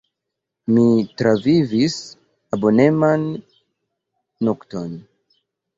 [0.77, 0.85] Mi
[1.21, 1.99] travivis
[2.59, 3.31] abomenan
[4.49, 4.93] nokton.